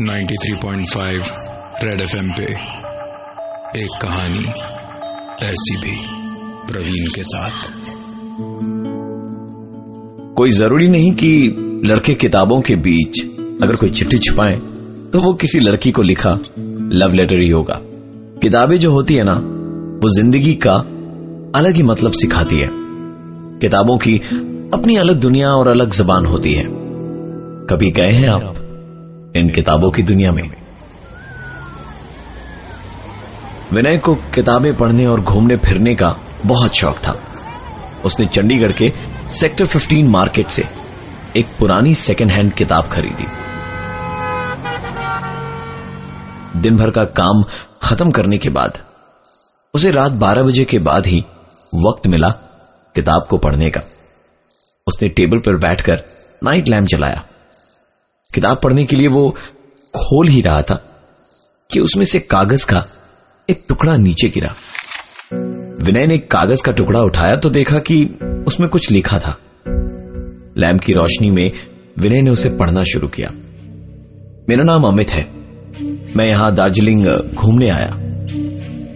93.5 0.00 1.30
Red 1.84 2.00
FM 2.00 2.28
पे 2.28 2.42
एक 3.80 3.90
कहानी 4.02 4.44
ऐसी 5.46 5.76
भी 5.76 5.96
प्रवीण 6.72 7.06
के 7.14 7.22
साथ। 7.22 7.70
कोई 10.36 10.50
ज़रूरी 10.50 10.88
नहीं 10.88 11.12
कि 11.12 11.56
लड़के 11.84 12.14
किताबों 12.14 12.60
के 12.60 12.76
बीच 12.76 13.20
अगर 13.62 13.76
कोई 13.76 13.90
चिट्ठी 13.90 14.18
छुपाए 14.18 14.56
तो 15.10 15.20
वो 15.20 15.34
किसी 15.34 15.60
लड़की 15.60 15.92
को 15.92 16.02
लिखा 16.02 16.30
लव 16.92 17.08
लेटर 17.14 17.40
ही 17.40 17.50
होगा। 17.50 17.78
किताबें 18.42 18.78
जो 18.78 18.92
होती 18.92 19.14
है 19.14 19.22
ना, 19.24 19.34
वो 20.02 20.14
ज़िंदगी 20.16 20.54
का 20.54 20.74
अलग 21.60 21.74
ही 21.74 21.82
मतलब 21.82 22.12
सिखाती 22.12 22.58
है। 22.58 22.68
किताबों 23.58 23.98
की 23.98 24.18
अपनी 24.74 24.96
अलग 24.96 25.20
दुनिया 25.20 25.48
और 25.48 25.68
अलग 25.68 25.90
जबान 25.90 26.26
होती 26.26 26.52
है। 26.52 26.81
कभी 27.72 27.90
गए 27.90 28.12
हैं 28.12 28.28
आप 28.28 28.54
इन 29.36 29.48
किताबों 29.48 29.90
की 29.90 30.02
दुनिया 30.02 30.32
में? 30.32 30.42
विनय 33.72 33.98
को 33.98 34.14
किताबें 34.14 34.76
पढ़ने 34.76 35.06
और 35.06 35.20
घूमने 35.20 35.56
फिरने 35.56 35.94
का 35.94 36.16
बहुत 36.46 36.74
शौक 36.74 36.96
था। 36.96 37.22
उसने 38.04 38.26
चंडीगढ़ 38.26 38.72
के 38.72 38.92
सेक्टर 39.30 39.66
15 39.66 40.08
मार्केट 40.08 40.48
से 40.48 40.62
एक 41.36 41.46
पुरानी 41.58 41.94
सेकेंड 41.94 42.30
हैंड 42.30 42.52
किताब 42.52 42.88
खरीदी। 42.88 43.24
दिन 46.60 46.76
भर 46.76 46.90
का 46.90 47.04
काम 47.04 47.44
खत्म 47.82 48.10
करने 48.10 48.38
के 48.38 48.48
बाद, 48.48 48.78
उसे 49.74 49.90
रात 49.90 50.12
12 50.12 50.42
बजे 50.42 50.64
के 50.64 50.78
बाद 50.78 51.06
ही 51.06 51.24
वक्त 51.74 52.06
मिला 52.06 52.28
किताब 52.94 53.26
को 53.30 53.38
पढ़ने 53.38 53.70
का। 53.70 53.80
उसने 54.86 55.08
टेबल 55.08 55.38
पर 55.38 55.56
बैठकर 55.56 56.02
नाइट 56.44 56.68
लैम्प 56.68 56.86
जलाया। 56.86 57.26
किताब 58.34 58.60
पढ़ने 58.64 58.84
के 58.84 58.96
लिए 58.96 59.08
वो 59.08 59.30
खोल 59.96 60.28
ही 60.28 60.40
रहा 60.40 60.62
था 60.62 60.74
कि 61.70 61.80
उसमें 61.80 62.04
से 62.04 62.20
कागज़ 62.20 62.66
का 62.66 62.86
एक 63.50 63.64
टुकड़ा 63.68 63.96
नीचे 63.96 64.28
गिरा। 64.28 64.54
विनय 65.84 66.06
ने 66.06 66.18
कागज़ 66.18 66.62
का 66.64 66.72
टुकड़ा 66.72 67.00
उठाया 67.00 67.36
तो 67.36 67.50
देखा 67.50 67.78
कि 67.78 68.04
उसमें 68.46 68.70
कुछ 68.70 68.90
लिखा 68.90 69.18
था। 69.18 69.38
लैम्प 70.58 70.80
की 70.80 70.92
रोशनी 70.92 71.30
में 71.30 71.52
विनय 71.98 72.20
ने 72.20 72.32
उसे 72.32 72.48
पढ़ना 72.50 72.82
शुरू 72.82 73.08
किया। 73.08 73.28
मेरा 74.48 74.64
नाम 74.64 74.84
अमित 74.84 75.10
है। 75.10 75.24
मैं 76.16 76.24
यहाँ 76.24 76.54
दार्जिलिंग 76.54 77.06
घूमने 77.34 77.68
आया। 77.70 77.90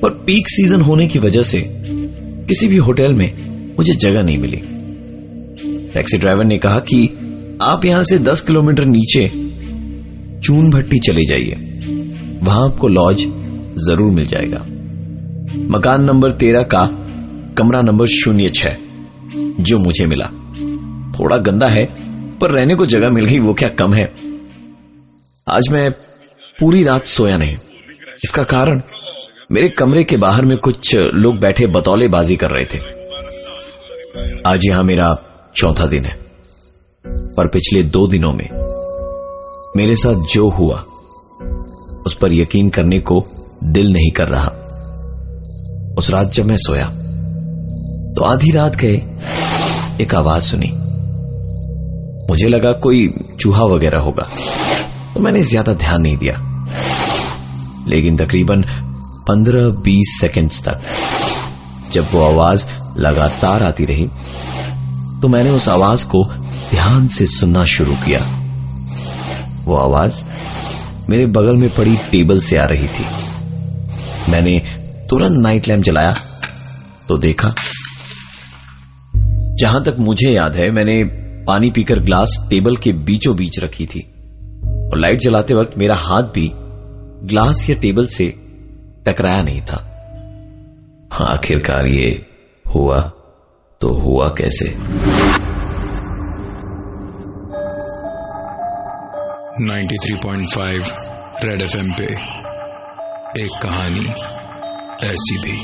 पर 0.02 0.10
पीक 0.10 0.48
सीज़न 0.48 0.80
होने 0.80 1.08
की 1.08 1.18
वजह 1.18 1.42
से 1.42 1.58
किसी 2.48 2.68
भी 2.68 2.76
होटल 2.76 3.12
में 3.12 3.56
मुझे 3.78 3.92
जगह 3.92 4.22
नहीं 4.22 4.38
मिली। 4.38 4.56
टैक्सी 5.88 6.18
ड्राइवर 6.18 6.44
ने 6.44 6.58
कहा 6.58 6.74
कि 6.74 7.15
आप 7.62 7.84
यहाँ 7.84 8.02
से 8.02 8.18
10 8.18 8.40
किलोमीटर 8.40 8.84
नीचे 8.84 9.28
चून 10.40 10.70
भट्टी 10.70 10.98
चले 10.98 11.24
जाइए। 11.24 11.52
वहाँ 12.42 12.70
आपको 12.70 12.88
लॉज 12.88 13.18
ज़रूर 13.78 14.10
मिल 14.10 14.24
जाएगा। 14.24 14.58
मकान 15.58 16.04
नंबर 16.04 16.30
तेरह 16.30 16.62
का 16.62 16.86
कमरा 17.58 17.80
नंबर 17.80 18.06
शून्य 18.06 18.48
छह, 18.48 18.76
जो 19.62 19.78
मुझे 19.78 20.06
मिला। 20.06 20.24
थोड़ा 21.18 21.36
गंदा 21.36 21.68
है, 21.68 21.84
पर 22.38 22.50
रहने 22.50 22.74
को 22.74 22.86
जगह 22.86 23.08
मिल 23.10 23.24
गई, 23.24 23.38
वो 23.38 23.54
क्या 23.54 23.68
कम 23.68 23.94
है? 23.94 24.04
आज 25.50 25.68
मैं 25.72 25.90
पूरी 26.60 26.82
रात 26.82 27.06
सोया 27.06 27.36
नहीं। 27.36 27.56
इसका 28.24 28.42
कारण, 28.42 28.82
मेरे 29.52 29.68
कमरे 29.68 30.04
के 30.04 30.16
बाहर 30.16 30.44
में 30.44 30.58
कुछ 30.58 30.96
लोग 30.96 31.38
बैठे 31.38 31.66
बतौलेबाजी 31.66 32.36
कर 32.36 32.50
रहे 32.50 32.64
थे। 32.64 32.78
आज 34.46 34.60
यहाँ 34.68 34.82
मेरा 34.82 35.16
चौथा 35.56 35.86
दिन 35.86 36.04
है। 36.04 36.25
पर 37.36 37.46
पिछले 37.46 37.82
दो 37.88 38.06
दिनों 38.08 38.32
में 38.32 38.48
मेरे 39.76 39.94
साथ 39.94 40.26
जो 40.32 40.48
हुआ, 40.50 40.76
उस 42.06 42.16
पर 42.22 42.32
यकीन 42.32 42.68
करने 42.70 42.98
को 43.00 43.22
दिल 43.64 43.92
नहीं 43.92 44.10
कर 44.10 44.28
रहा। 44.28 44.50
उस 45.98 46.10
रात 46.10 46.32
जब 46.32 46.46
मैं 46.46 46.56
सोया 46.58 46.86
तो 48.16 48.24
आधी 48.24 48.50
रात 48.50 48.76
गए, 48.76 48.96
एक 50.00 50.14
आवाज़ 50.14 50.44
सुनी। 50.44 50.72
मुझे 52.30 52.48
लगा 52.48 52.72
कोई 52.80 53.08
चूहा 53.40 53.64
वगैरह 53.66 53.98
होगा 53.98 54.26
तो 55.14 55.20
मैंने 55.20 55.42
ज़्यादा 55.42 55.74
ध्यान 55.74 56.02
नहीं 56.02 56.16
दिया। 56.16 56.34
लेकिन 57.88 58.16
तकरीबन 58.16 58.62
15-20 59.28 60.20
सेकंड्स 60.20 60.62
तक, 60.62 60.80
जब 61.92 62.06
वो 62.12 62.22
आवाज़ 62.22 62.66
लगातार 62.98 63.62
आती 63.62 63.84
रही 63.84 64.06
तो 65.20 65.28
मैंने 65.28 65.50
उस 65.50 65.68
आवाज़ 65.68 66.06
को 66.06 66.24
ध्यान 66.70 67.08
से 67.08 67.26
सुनना 67.26 67.64
शुरू 67.64 67.94
किया। 67.94 68.20
वो 69.64 69.76
आवाज़ 69.76 70.24
मेरे 71.10 71.26
बगल 71.26 71.56
में 71.56 71.68
पड़ी 71.70 71.96
टेबल 72.10 72.40
से 72.40 72.56
आ 72.56 72.64
रही 72.64 72.88
थी। 72.88 73.04
मैंने 74.30 74.58
तुरंत 75.10 75.42
नाइट 75.42 75.68
लैम्प 75.68 75.84
जलाया 75.84 76.12
तो 77.08 77.18
देखा, 77.18 77.54
जहाँ 79.60 79.82
तक 79.84 79.96
मुझे 79.98 80.34
याद 80.36 80.56
है, 80.56 80.70
मैंने 80.70 81.02
पानी 81.44 81.70
पीकर 81.70 82.00
ग्लास 82.00 82.46
टेबल 82.50 82.76
के 82.76 82.92
बीचों 82.92 83.36
बीच 83.36 83.58
रखी 83.64 83.86
थी। 83.86 84.00
और 84.86 84.98
लाइट 84.98 85.20
जलाते 85.20 85.54
वक्त 85.54 85.78
मेरा 85.78 85.94
हाथ 85.94 86.22
भी 86.22 86.50
ग्लास 87.28 87.68
या 87.70 87.76
टेबल 87.76 88.06
से 88.06 88.26
टकराया 89.06 89.42
नहीं 89.42 89.60
था। 89.62 89.76
आखिरकार 91.22 91.86
ये 91.86 92.26
हुआ 92.66 93.00
तो 93.80 93.92
हुआ 93.92 94.28
कैसे? 94.28 94.76
93.5 99.60 100.90
रेड 101.44 101.60
एफएम 101.62 101.90
पे 101.90 102.04
एक 103.44 103.50
कहानी 103.62 104.06
ऐसी 105.06 105.38
भी 105.38 105.54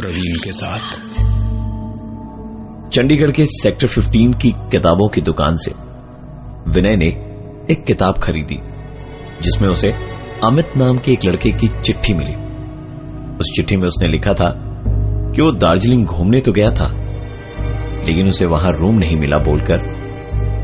प्रवीण 0.00 0.36
के 0.44 0.52
साथ। 0.52 0.96
चंडीगढ़ 2.90 3.30
के 3.30 3.46
सेक्टर 3.46 3.86
15 3.86 4.34
की 4.34 4.50
किताबों 4.50 5.08
की 5.08 5.20
दुकान 5.20 5.56
से 5.56 5.70
विनय 6.70 6.94
ने 6.96 7.08
एक 7.72 7.84
किताब 7.86 8.18
खरीदी, 8.18 8.58
जिसमें 9.42 9.68
उसे 9.68 9.88
अमित 10.44 10.76
नाम 10.76 10.98
के 10.98 11.12
एक 11.12 11.24
लड़के 11.26 11.50
की 11.50 11.68
चिट्ठी 11.68 12.14
मिली। 12.14 12.34
उस 13.36 13.52
चिट्ठी 13.56 13.76
में 13.76 13.86
उसने 13.86 14.08
लिखा 14.08 14.32
था 14.32 14.50
कि 15.30 15.42
वो 15.42 15.50
दार्जिलिंग 15.50 16.06
घूमने 16.06 16.40
तो 16.40 16.52
गया 16.52 16.70
था, 16.70 16.88
लेकिन 18.04 18.28
उसे 18.28 18.46
वहाँ 18.46 18.72
रूम 18.72 18.94
नहीं 18.94 19.16
मिला 19.16 19.38
बोलकर। 19.38 19.92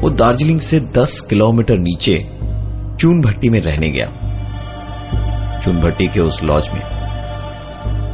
वो 0.02 0.10
दार्जिलिंग 0.10 0.60
से 0.60 0.80
10 0.80 1.20
किलोमीटर 1.20 1.74
नीचे 1.78 2.40
चून 3.00 3.20
भट्टी 3.20 3.48
में 3.48 3.60
रहने 3.60 3.88
गया। 3.90 4.06
चून 5.58 5.80
भट्टी 5.80 6.06
के 6.06 6.20
उस 6.20 6.42
लॉज 6.42 6.68
में 6.74 6.80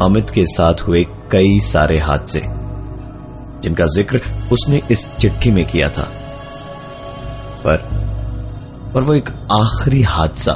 अमित 0.02 0.30
के 0.30 0.44
साथ 0.44 0.74
हुए 0.80 1.02
कई 1.32 1.58
सारे 1.58 1.98
हादसे, 1.98 2.40
जिनका 3.60 3.84
ज़िक्र 3.84 4.20
उसने 4.52 4.80
इस 4.90 5.06
चिट्ठी 5.20 5.50
में 5.50 5.64
किया 5.64 5.88
था। 5.88 6.02
पर 7.64 7.76
पर 8.94 9.02
वो 9.02 9.14
एक 9.14 9.28
आखिरी 9.52 10.02
हादसा, 10.02 10.54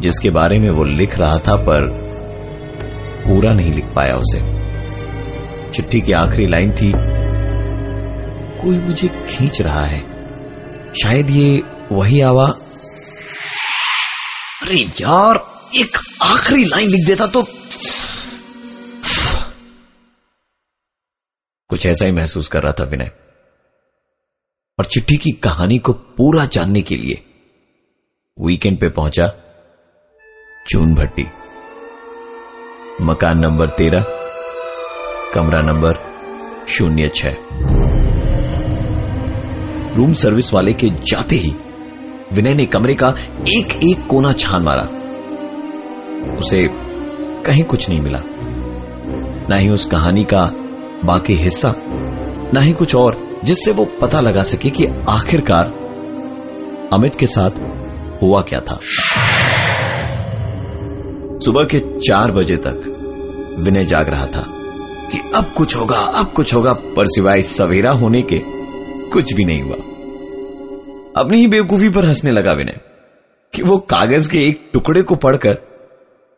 जिसके 0.00 0.30
बारे 0.30 0.58
में 0.58 0.70
वो 0.70 0.84
लिख 0.84 1.18
रहा 1.18 1.38
था, 1.38 1.56
पर 1.56 1.86
पूरा 3.26 3.54
नहीं 3.54 3.72
लिख 3.72 3.84
पाया 3.84 4.16
उसे। 4.16 4.40
चिट्ठी 5.70 6.00
की 6.00 6.12
आखिरी 6.12 6.46
लाइन 6.46 6.70
थी, 6.70 6.92
कोई 8.62 8.78
मुझे 8.78 9.08
खींच 9.08 9.62
रहा 9.62 9.84
है। 9.84 10.00
शायद 11.02 11.30
ये 11.30 11.62
वही 11.92 12.20
आवाज़ 12.20 12.87
अरे 14.62 14.78
यार, 14.78 15.36
एक 15.76 15.96
आखिरी 16.22 16.64
लाइन 16.64 16.88
लिख 16.88 17.06
देता 17.06 17.26
तो 17.26 17.42
कुछ 21.70 21.86
ऐसा 21.86 22.06
ही 22.06 22.12
महसूस 22.12 22.48
कर 22.48 22.62
रहा 22.62 22.72
था 22.72 22.84
विनय। 22.84 23.10
और 24.78 24.84
चिट्ठी 24.84 25.16
की 25.16 25.30
कहानी 25.30 25.78
को 25.78 25.92
पूरा 25.92 26.44
जानने 26.46 26.82
के 26.82 26.96
लिए 26.96 27.22
वीकेंड 28.38 28.80
पे 28.80 28.88
पहुँचा 28.88 29.26
चून 30.68 30.94
भट्टी। 30.94 31.26
मकान 33.00 33.38
नंबर 33.38 33.66
तेरह, 33.68 34.04
कमरा 35.34 35.60
नंबर 35.60 35.94
शून्य 36.68 37.08
छह। 37.08 37.30
रूम 39.96 40.12
सर्विस 40.12 40.52
वाले 40.54 40.72
के 40.72 40.88
जाते 40.88 41.36
ही 41.36 41.52
विनय 42.32 42.54
ने 42.54 42.66
कमरे 42.66 42.94
का 42.94 43.08
एक 43.58 43.80
एक 43.84 44.06
कोना 44.10 44.32
छान 44.32 44.62
मारा। 44.62 44.82
उसे 46.36 46.68
कहीं 47.42 47.64
कुछ 47.64 47.90
नहीं 47.90 48.00
मिला। 48.00 48.18
ना 49.50 49.56
ही 49.56 49.68
उस 49.68 49.86
कहानी 49.86 50.24
का 50.24 50.46
बाकी 51.04 51.34
हिस्सा, 51.34 51.74
ना 52.54 52.60
ही 52.60 52.72
कुछ 52.72 52.94
और, 52.94 53.40
जिससे 53.44 53.72
वो 53.72 53.84
पता 53.84 54.20
लगा 54.20 54.42
सके 54.42 54.70
कि 54.70 54.86
आखिरकार 55.08 55.66
अमित 56.94 57.14
के 57.14 57.26
साथ 57.26 57.50
हुआ 58.22 58.40
क्या 58.40 58.60
था। 58.60 58.78
सुबह 61.44 61.62
के 61.64 61.78
चार 61.78 62.32
बजे 62.32 62.56
तक 62.56 62.94
विनय 63.58 63.84
जाग 63.84 64.08
रहा 64.08 64.26
था 64.26 64.46
कि 65.12 65.18
अब 65.34 65.44
कुछ 65.56 65.76
होगा, 65.76 65.96
अब 65.96 66.26
कुछ 66.26 66.54
होगा, 66.54 66.72
पर 66.72 67.06
सिवाय 67.06 67.40
सवेरा 67.40 67.90
होने 67.90 68.22
के 68.22 68.38
कुछ 69.10 69.34
भी 69.34 69.44
नहीं 69.44 69.62
हुआ। 69.62 69.76
अपनी 71.18 71.38
ही 71.40 71.46
बेवकूफ़ी 71.46 71.88
पर 71.88 72.04
हंसने 72.04 72.30
लगा 72.30 72.52
विनय, 72.52 72.78
कि 73.52 73.62
वो 73.62 73.76
कागज़ 73.90 74.30
के 74.30 74.46
एक 74.48 74.68
टुकड़े 74.72 75.02
को 75.02 75.14
पढ़कर 75.16 75.56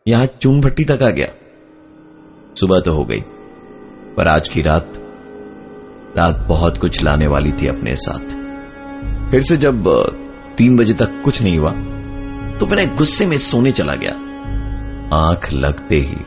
यहाँ 0.05 0.25
चून 0.25 0.61
भट्टी 0.61 0.83
तक 0.83 1.03
आ 1.03 1.09
गया। 1.09 1.27
सुबह 2.55 2.79
तो 2.79 2.93
हो 2.93 3.03
गई, 3.03 3.19
पर 4.17 4.27
आज 4.27 4.49
की 4.49 4.61
रात 4.61 4.93
रात 6.17 6.37
बहुत 6.47 6.77
कुछ 6.77 7.01
लाने 7.03 7.27
वाली 7.27 7.51
थी 7.51 7.67
अपने 7.67 7.95
साथ। 7.95 8.39
फिर 9.31 9.41
से 9.41 9.57
जब 9.57 9.83
तीन 10.57 10.75
बजे 10.77 10.93
तक 10.93 11.21
कुछ 11.23 11.41
नहीं 11.43 11.57
हुआ 11.57 11.71
तो 12.59 12.65
विनय 12.65 12.85
गुस्से 12.95 13.25
में 13.25 13.37
सोने 13.39 13.71
चला 13.71 13.93
गया। 13.95 14.11
आँख 15.17 15.51
लगते 15.53 15.95
ही 15.97 16.17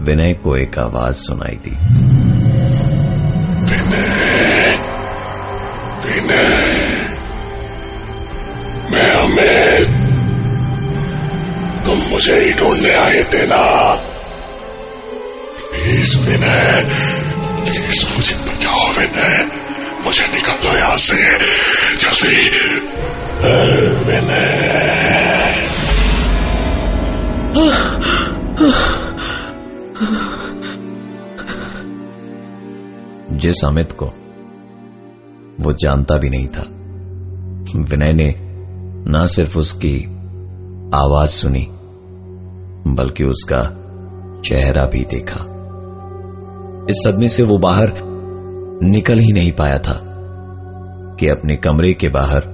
विनय 0.00 0.32
को 0.34 0.56
एक 0.56 0.78
आवाज़ 0.78 1.16
सुनाई 1.16 1.56
दी। 1.56 1.76
विनय 3.70 4.76
विनय। 6.06 6.79
तुम 11.90 11.98
मुझे 11.98 12.44
ही 12.44 12.52
ढूँढने 12.52 12.90
आए 12.90 13.24
थे 13.34 13.46
ना। 13.46 13.94
प्लीज़ 15.72 16.18
विनय, 16.18 16.84
प्लीज़ 17.64 18.06
मुझे 18.16 18.34
बचाओ 18.34 18.92
विनय। 18.92 19.48
मुझे 20.04 20.26
निकल 20.26 20.52
दो 20.52 20.78
यहाँ 20.78 20.96
से, 20.96 21.38
जल्दी। 21.96 22.48
विनय। 24.04 25.66
जिस 33.38 33.64
अमित 33.64 33.92
को, 33.92 34.06
वो 35.60 35.72
जानता 35.72 36.18
भी 36.18 36.28
नहीं 36.28 36.48
था। 36.48 36.62
विनय 37.80 38.12
ने 38.12 38.34
ना 39.10 39.26
सिर्फ़ 39.26 39.58
उसकी 39.58 40.20
आवाज़ 40.94 41.30
सुनी 41.30 41.72
बल्कि 42.88 43.24
उसका 43.24 43.62
चेहरा 44.44 44.84
भी 44.86 45.00
देखा। 45.10 45.40
इस 46.90 47.02
सदमे 47.04 47.28
से 47.28 47.42
वो 47.42 47.58
बाहर 47.58 47.92
निकल 48.82 49.18
ही 49.18 49.32
नहीं 49.32 49.52
पाया 49.52 49.78
था 49.78 49.98
कि 51.20 51.28
अपने 51.28 51.56
कमरे 51.56 51.92
के 51.94 52.08
बाहर 52.08 52.48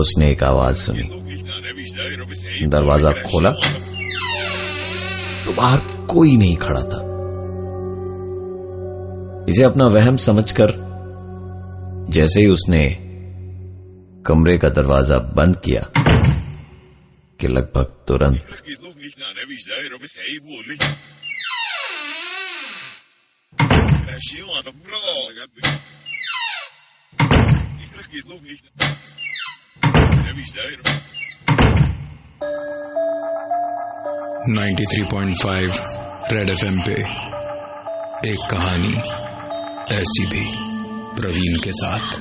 उसने 0.00 0.30
एक 0.30 0.42
आवाज़ 0.44 0.76
सुनी। 0.76 2.66
दरवाज़ा 2.66 3.10
खोला 3.22 3.50
तो 5.44 5.52
बाहर 5.52 5.80
कोई 6.06 6.36
नहीं 6.36 6.56
खड़ा 6.56 6.80
था। 6.82 7.00
इसे 9.48 9.64
अपना 9.64 9.86
वहम 9.86 10.16
समझकर 10.16 10.74
जैसे 12.10 12.40
ही 12.40 12.48
उसने 12.48 12.82
कमरे 14.26 14.56
का 14.58 14.68
दरवाज़ा 14.68 15.18
बंद 15.36 15.56
किया 15.56 15.82
कि 17.42 17.48
लगभग 17.48 18.04
तुरंत। 18.08 18.46
Ninety 34.48 34.84
three 34.84 35.04
point 35.04 35.36
five 35.42 35.70
Red 36.32 36.48
F 36.48 36.64
M 36.64 36.80
पे 36.82 36.92
एक 38.32 38.38
कहानी 38.50 38.94
ऐसी 39.94 40.26
भी 40.26 40.46
प्रवीण 41.20 41.58
के 41.58 41.72
साथ। 41.72 42.16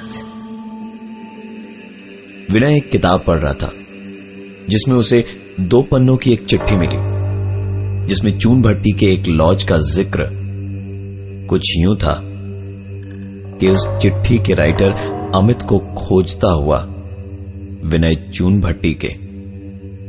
विनय 2.51 2.77
एक 2.77 2.91
किताब 2.91 3.23
पढ़ 3.27 3.39
रहा 3.39 3.53
था। 3.53 3.80
जिसमें 4.71 4.95
उसे 4.95 5.23
दो 5.61 5.81
पन्नों 5.81 6.17
की 6.17 6.31
एक 6.33 6.45
चिट्ठी 6.45 6.75
मिली, 6.75 6.97
जिसमें 8.07 8.37
चून 8.37 8.61
भट्टी 8.61 8.91
के 8.91 9.05
एक 9.05 9.27
लॉज 9.27 9.63
का 9.63 9.77
ज़िक्र 9.87 10.27
कुछ 11.49 11.73
यूँ 11.77 11.95
था 11.95 12.17
कि 13.57 13.67
उस 13.67 13.85
चिट्ठी 14.01 14.37
के 14.37 14.53
राइटर 14.53 15.31
अमित 15.35 15.61
को 15.61 15.79
खोजता 15.97 16.51
हुआ 16.53 16.77
विनय 17.85 18.15
चून 18.33 18.59
भट्टी 18.61 18.93
के 19.03 19.07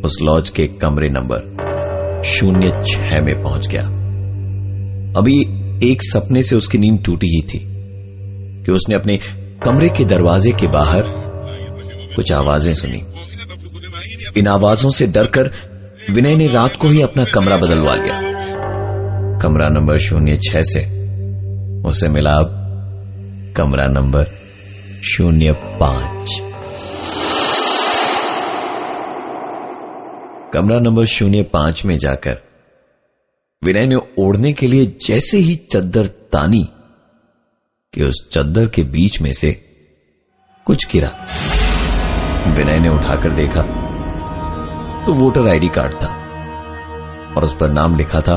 उस 0.00 0.18
लॉज 0.22 0.50
के 0.50 0.66
कमरे 0.78 1.08
नंबर 1.08 2.22
शून्य 2.26 2.70
छह 2.86 3.20
में 3.22 3.34
पहुँच 3.42 3.68
गया। 3.68 3.82
अभी 5.18 5.38
एक 5.90 6.02
सपने 6.02 6.42
से 6.42 6.56
उसकी 6.56 6.78
नींद 6.78 7.02
टूटी 7.04 7.26
ही 7.26 7.40
थी 7.42 7.58
कि 8.64 8.72
उसने 8.72 8.96
अपने 8.96 9.18
कमरे 9.64 9.88
के 9.88 10.04
दरवाजे 10.04 10.52
के 10.60 10.66
बाहर 10.66 11.02
कुछ 12.16 12.32
आवाज़ें 12.32 12.72
सुनी। 12.74 13.02
इन 14.36 14.48
आवाजों 14.48 14.90
से 14.90 15.06
डरकर 15.06 15.50
विनय 16.10 16.34
ने 16.34 16.48
रात 16.48 16.76
को 16.80 16.88
ही 16.88 17.02
अपना 17.02 17.24
कमरा 17.24 17.56
बदलवा 17.56 17.94
लिया। 17.94 18.20
कमरा 19.38 19.68
नंबर 19.68 19.98
शून्य 19.98 20.36
छह 20.36 20.60
से 20.60 20.80
उसे 21.88 22.08
मिला 22.08 22.30
अब 22.30 22.58
कमरा 23.56 23.86
नंबर 23.86 24.24
शून्य 25.04 25.52
पाँच। 25.52 26.38
कमरा 30.54 30.78
नंबर 30.82 31.04
शून्य 31.04 31.42
पाँच 31.42 31.84
में 31.84 31.96
जाकर 31.96 32.38
विनय 33.64 33.86
ने 33.86 34.22
ओढ़ने 34.22 34.52
के 34.52 34.66
लिए 34.66 34.98
जैसे 35.06 35.38
ही 35.38 35.54
चद्दर 35.54 36.06
तानी 36.06 36.68
कि 37.94 38.04
उस 38.04 38.28
चद्दर 38.32 38.66
के 38.66 38.82
बीच 38.82 39.20
में 39.20 39.32
से 39.32 39.52
कुछ 40.66 40.92
गिरा। 40.92 41.08
विनय 42.48 42.80
ने 42.80 42.88
उठाकर 42.88 43.32
देखा 43.32 43.81
तो 45.06 45.12
वोटर 45.12 45.48
आईडी 45.48 45.68
कार्ड 45.68 45.94
था। 45.94 46.08
और 47.36 47.44
उस 47.44 47.54
पर 47.54 47.70
नाम 47.70 47.96
लिखा 47.96 48.20
था, 48.20 48.34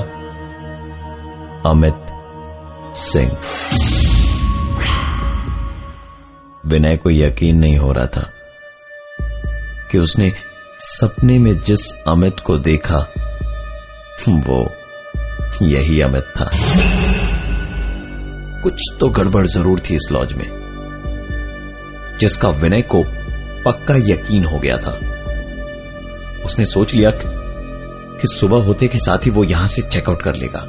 अमित 1.65 2.05
सिंह। 2.95 3.37
विनय 6.65 6.97
को 6.97 7.09
यकीन 7.09 7.57
नहीं 7.57 7.77
हो 7.77 7.91
रहा 7.91 8.05
था 8.05 8.29
कि 9.91 9.97
उसने 9.97 10.31
सपने 10.79 11.37
में 11.39 11.59
जिस 11.59 11.91
अमित 12.07 12.39
को 12.39 12.57
देखा, 12.57 12.97
वो 14.29 14.63
यही 15.61 16.01
अमित 16.01 16.23
था। 16.23 16.49
कुछ 18.63 18.81
तो 18.99 19.09
गड़बड़ 19.09 19.45
ज़रूर 19.47 19.79
थी 19.79 19.95
इस 19.95 20.07
लॉज 20.11 20.33
में, 20.33 20.47
जिसका 22.19 22.49
विनय 22.49 22.81
को 22.81 23.03
पक्का 23.65 23.95
यकीन 23.95 24.45
हो 24.45 24.59
गया 24.59 24.75
था। 24.75 24.99
उसने 26.45 26.65
सोच 26.65 26.93
लिया 26.93 27.09
कि 28.21 28.27
सुबह 28.27 28.63
होते 28.63 28.87
के 28.87 28.97
साथ 28.97 29.25
ही 29.25 29.29
वो 29.29 29.43
यहाँ 29.43 29.67
से 29.67 29.81
चेकआउट 29.81 30.21
कर 30.21 30.35
लेगा। 30.35 30.59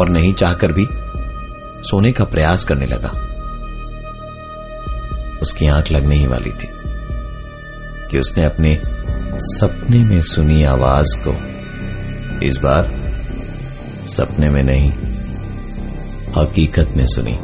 और 0.00 0.10
नहीं 0.10 0.34
चाहकर 0.34 0.72
भी 0.72 0.86
सोने 1.88 2.12
का 2.12 2.24
प्रयास 2.24 2.64
करने 2.64 2.86
लगा। 2.86 3.08
उसकी 5.42 5.66
आँख 5.66 5.92
लगने 5.92 6.16
ही 6.16 6.26
वाली 6.26 6.50
थी 6.50 6.68
कि 8.10 8.18
उसने 8.18 8.46
अपने 8.46 8.78
सपने 9.36 10.04
में 10.04 10.20
सुनी 10.20 10.64
आवाज़ 10.64 11.16
को। 11.18 11.32
इस 12.46 12.56
बार 12.56 12.96
सपने 14.06 14.48
में 14.48 14.62
नहीं, 14.62 14.90
हकीकत 16.38 16.88
में 16.96 17.06
सुनी। 17.06 17.38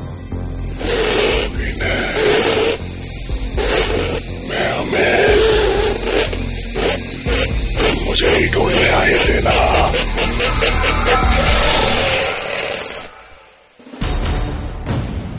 ना 9.41 9.51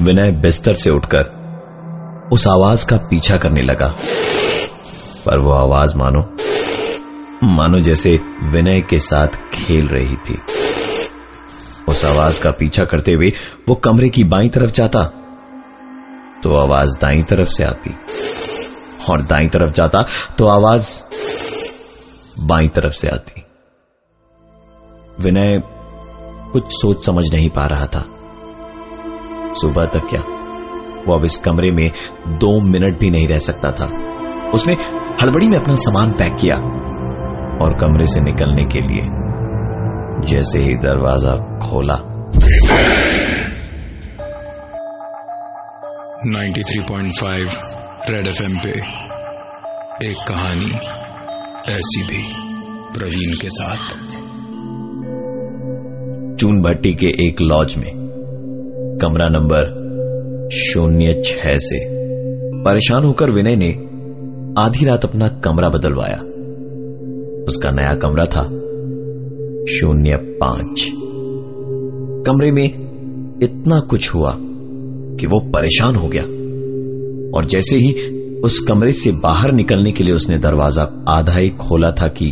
विनय 0.01 0.31
बिस्तर 0.31 0.73
से 0.73 0.89
उठकर 0.89 2.29
उस 2.31 2.47
आवाज़ 2.47 2.85
का 2.87 2.97
पीछा 2.97 3.35
करने 3.35 3.61
लगा। 3.61 3.95
पर 5.25 5.39
वो 5.39 5.51
आवाज़ 5.51 5.95
मानो 5.95 6.21
मानो 7.43 7.79
जैसे 7.79 8.09
विनय 8.43 8.81
के 8.81 8.99
साथ 8.99 9.27
खेल 9.27 9.87
रही 9.87 10.15
थी। 10.15 10.39
उस 11.87 12.05
आवाज़ 12.05 12.43
का 12.43 12.51
पीछा 12.51 12.83
करते 12.83 13.13
हुए 13.13 13.33
वो 13.69 13.75
कमरे 13.75 14.09
की 14.09 14.23
बाई 14.23 14.49
तरफ़ 14.49 14.71
जाता 14.71 15.03
तो 16.43 16.57
आवाज़ 16.57 16.97
दाई 16.97 17.23
तरफ़ 17.29 17.49
से 17.49 17.63
आती। 17.63 17.97
और 19.09 19.21
दाई 19.21 19.47
तरफ़ 19.47 19.71
जाता 19.71 20.05
तो 20.37 20.47
आवाज़ 20.47 21.01
बाई 22.39 22.67
तरफ़ 22.67 22.93
से 22.93 23.07
आती। 23.07 23.46
विनय 25.21 25.61
कुछ 26.51 26.63
सोच 26.67 27.05
समझ 27.05 27.23
नहीं 27.33 27.49
पा 27.49 27.65
रहा 27.65 27.85
था। 27.85 28.01
सुबह 29.53 29.85
तक 29.85 30.07
क्या? 30.09 30.21
वो 31.07 31.19
अब 31.19 31.25
इस 31.25 31.37
कमरे 31.37 31.71
में 31.71 31.91
दो 32.27 32.61
मिनट 32.61 32.99
भी 32.99 33.09
नहीं 33.09 33.27
रह 33.27 33.39
सकता 33.39 33.71
था। 33.71 33.85
उसने 34.49 34.73
हड़बड़ी 35.21 35.47
में 35.47 35.57
अपना 35.57 35.75
सामान 35.75 36.11
पैक 36.11 36.31
किया 36.33 36.55
और 37.65 37.77
कमरे 37.79 38.05
से 38.05 38.21
निकलने 38.21 38.63
के 38.63 38.81
लिए 38.81 39.01
जैसे 40.27 40.59
ही 40.59 40.73
दरवाज़ा 40.73 41.31
खोला। 41.35 41.95
93.5 46.25 47.57
रेड 48.09 48.27
एफएम 48.27 48.57
पे 48.57 48.69
एक 50.09 50.17
कहानी 50.27 50.71
ऐसी 51.71 52.03
भी 52.03 52.33
प्रवीण 52.99 53.41
के 53.41 53.49
साथ। 53.49 54.07
चून 56.39 56.61
भट्टी 56.61 56.93
के 56.93 57.27
एक 57.27 57.41
लॉज 57.41 57.75
में। 57.77 57.89
कमरा 59.01 59.27
नंबर 59.31 59.63
शून्य 60.53 61.21
छह 61.25 61.57
से। 61.57 61.77
परेशान 62.63 63.03
होकर 63.03 63.29
विनय 63.29 63.55
ने 63.55 63.69
आधी 64.61 64.85
रात 64.85 65.05
अपना 65.05 65.27
कमरा 65.27 65.67
बदलवाया। 65.67 66.15
उसका 67.43 67.71
नया 67.71 67.93
कमरा 67.93 68.23
था 68.23 68.43
शून्य 69.65 70.17
पाँच। 70.17 70.91
कमरे 72.27 72.51
में 72.51 72.65
इतना 73.43 73.79
कुछ 73.79 74.13
हुआ 74.13 74.31
कि 75.19 75.27
वो 75.27 75.39
परेशान 75.39 75.95
हो 75.95 76.07
गया। 76.07 76.23
और 77.37 77.45
जैसे 77.45 77.77
ही 77.77 77.93
उस 78.39 78.59
कमरे 78.59 78.93
से 78.93 79.11
बाहर 79.11 79.51
निकलने 79.51 79.91
के 79.91 80.03
लिए 80.03 80.13
उसने 80.13 80.37
दरवाज़ा 80.37 81.05
आधा 81.07 81.33
ही 81.33 81.49
खोला 81.49 81.91
था 81.91 82.07
कि 82.07 82.29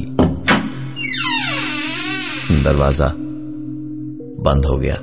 दरवाज़ा 2.64 3.16
बंद 4.46 4.66
हो 4.66 4.78
गया। 4.78 4.96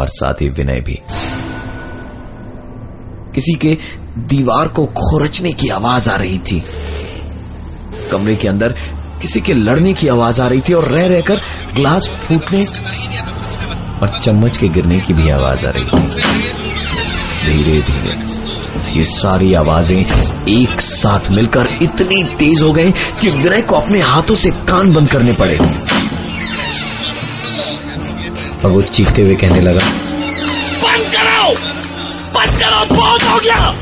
और 0.00 0.06
साथ 0.08 0.34
ही 0.34 0.48
विनय 0.48 0.80
भी। 0.80 0.98
किसी 3.34 3.52
के 3.54 3.78
दीवार 4.18 4.68
को 4.68 4.86
खोरचने 4.86 5.52
की 5.52 5.68
आवाज़ 5.68 6.10
आ 6.10 6.16
रही 6.16 6.38
थी। 6.38 6.62
कमरे 8.10 8.36
के 8.36 8.48
अंदर 8.48 8.72
किसी 9.22 9.40
के 9.40 9.54
लड़ने 9.54 9.92
की 9.92 10.08
आवाज़ 10.08 10.40
आ 10.40 10.46
रही 10.46 10.60
थी 10.60 10.72
और 10.72 10.84
रह 10.84 11.06
रहकर 11.06 11.36
ग्लास 11.76 12.08
फूटने 12.08 12.64
और 14.02 14.20
चम्मच 14.22 14.56
के 14.56 14.68
गिरने 14.68 15.00
की 15.00 15.14
भी 15.14 15.30
आवाज़ 15.30 15.66
आ 15.66 15.70
रही 15.70 15.84
थी। 15.84 16.22
धीरे 17.46 17.80
धीरे, 17.80 18.16
ये 18.98 19.04
सारी 19.04 19.54
आवाज़ें 19.54 20.00
एक 20.48 20.80
साथ 20.80 21.30
मिलकर 21.30 21.66
इतनी 21.82 22.22
तेज 22.22 22.62
हो 22.62 22.72
गई 22.72 22.90
कि 22.90 23.30
विनय 23.30 23.62
को 23.62 23.76
अपने 23.76 24.00
हाथों 24.00 24.34
से 24.34 24.50
कान 24.50 24.94
बंद 24.94 25.08
करने 25.08 25.32
पड़े। 25.32 25.58
और 28.64 28.72
वो 28.72 28.80
चीखते 28.80 29.22
हुए 29.22 29.34
कहने 29.34 29.60
लगा 29.60 29.80
बंद 30.82 31.12
करो 31.14 31.54
बंद 32.30 32.60
करो 32.60 32.96
बहुत 32.96 33.22
हो 33.22 33.38
गया! 33.38 33.72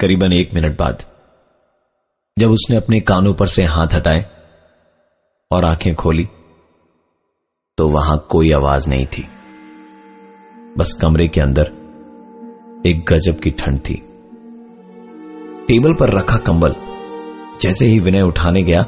करीबन 0.00 0.32
एक 0.32 0.54
मिनट 0.54 0.78
बाद 0.78 1.04
जब 2.38 2.50
उसने 2.50 2.76
अपने 2.76 3.00
कानों 3.00 3.34
पर 3.34 3.46
से 3.46 3.64
हाथ 3.64 3.86
हटाए 3.94 4.24
और 5.50 5.64
आँखें 5.64 5.94
खोली 5.94 6.28
तो 7.78 7.88
वहाँ 7.88 8.26
कोई 8.30 8.52
आवाज़ 8.52 8.88
नहीं 8.88 9.06
थी। 9.06 9.22
बस 10.78 10.92
कमरे 11.02 11.28
के 11.28 11.40
अंदर 11.40 11.62
एक 12.86 13.04
गजब 13.08 13.40
की 13.40 13.50
ठंड 13.50 13.80
थी। 13.80 13.94
टेबल 15.68 15.94
पर 15.94 16.18
रखा 16.18 16.36
कंबल 16.36 16.74
जैसे 17.60 17.86
ही 17.86 17.98
विनय 17.98 18.22
उठाने 18.22 18.62
गया 18.62 18.82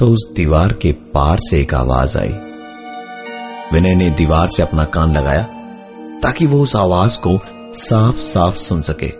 तो 0.00 0.06
उस 0.06 0.32
दीवार 0.36 0.72
के 0.72 0.92
पार 0.92 1.38
से 1.38 1.60
एक 1.60 1.74
आवाज़ 1.74 2.18
आई। 2.18 2.32
विनय 3.72 3.94
ने 3.94 4.10
दीवार 4.10 4.46
से 4.46 4.62
अपना 4.62 4.84
कान 4.84 5.12
लगाया, 5.12 5.42
ताकि 6.22 6.46
वो 6.46 6.62
उस 6.62 6.76
आवाज़ 6.76 7.20
को 7.20 7.40
साफ़ 7.72 8.14
साफ़ 8.14 8.54
सुन 8.54 8.82
सके। 8.82 9.12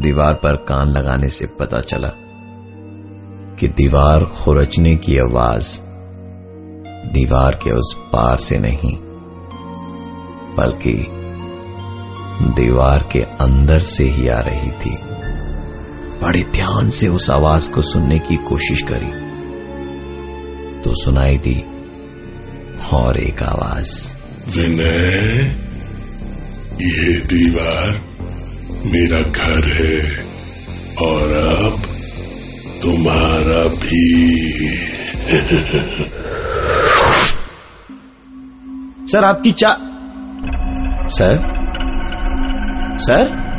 दीवार 0.00 0.34
पर 0.34 0.56
कान 0.56 0.88
लगाने 0.88 1.28
से 1.28 1.46
पता 1.46 1.78
चला 1.78 2.08
कि 3.58 3.68
दीवार 3.68 4.24
खुरचने 4.24 4.96
की 4.96 5.18
आवाज़ 5.18 5.80
दीवार 7.12 7.54
के 7.54 7.70
उस 7.70 7.96
पार 7.98 8.36
से 8.36 8.58
नहीं, 8.58 8.96
बल्कि 10.56 11.06
दीवार 12.62 13.08
के 13.12 13.22
अंदर 13.22 13.80
से 13.80 14.04
ही 14.04 14.28
आ 14.28 14.40
रही 14.40 14.70
थी। 14.70 14.98
बड़े 16.20 16.42
ध्यान 16.42 16.90
से 16.90 17.08
उस 17.08 17.30
आवाज़ 17.30 17.70
को 17.70 17.82
सुनने 17.82 18.18
की 18.18 18.36
कोशिश 18.36 18.82
करी। 18.82 19.22
तो 20.82 21.04
सुनाई 21.04 21.38
दी 21.38 21.62
और 22.92 23.16
एक 23.16 23.42
आवाज़। 23.42 24.14
विनय 24.58 25.56
ये 26.82 27.20
दीवार 27.20 28.00
मेरा 28.86 29.20
घर 29.20 29.66
है 29.68 30.24
और 30.96 31.32
अब 31.32 31.82
तुम्हारा 32.82 33.68
भी। 33.68 34.12
सर 39.12 39.24
आपकी 39.24 39.52
चा 39.52 39.70
सर? 41.08 41.62
सर? 42.98 43.52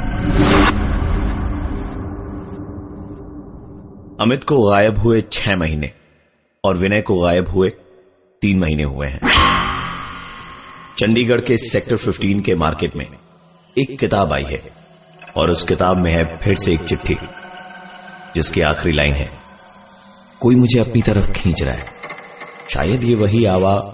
अमित 4.23 4.43
को 4.43 4.57
गायब 4.69 4.97
हुए 4.97 5.21
छह 5.31 5.55
महीने 5.55 5.91
और 6.63 6.77
विनय 6.77 7.01
को 7.01 7.15
गायब 7.19 7.49
हुए 7.49 7.69
तीन 8.41 8.59
महीने 8.59 8.83
हुए 8.83 9.07
हैं। 9.07 9.19
चंडीगढ़ 10.97 11.41
के 11.41 11.57
सेक्टर 11.57 11.97
15 11.97 12.41
के 12.41 12.55
मार्केट 12.55 12.95
में 12.95 13.05
एक 13.77 13.99
किताब 13.99 14.33
आई 14.33 14.43
है 14.43 14.61
और 15.37 15.51
उस 15.51 15.63
किताब 15.63 15.97
में 15.97 16.11
है 16.11 16.37
फिर 16.37 16.53
से 16.55 16.71
एक 16.71 16.81
चिट्ठी, 16.81 17.15
जिसकी 18.35 18.61
आखिरी 18.61 18.91
लाइन 18.91 19.13
है, 19.13 19.29
कोई 20.39 20.55
मुझे 20.55 20.79
अपनी 20.79 21.01
तरफ़ 21.01 21.31
खींच 21.31 21.61
रहा 21.63 21.75
है। 21.75 21.85
शायद 22.73 23.03
ये 23.03 23.15
वही 23.15 23.45
आवा 23.45 23.93